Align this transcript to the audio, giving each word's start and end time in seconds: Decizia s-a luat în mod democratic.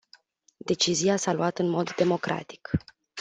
Decizia 0.57 1.15
s-a 1.15 1.33
luat 1.33 1.59
în 1.59 1.69
mod 1.69 1.95
democratic. 1.95 2.69